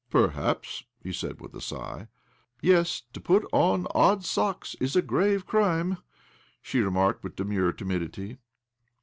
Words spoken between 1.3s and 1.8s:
with a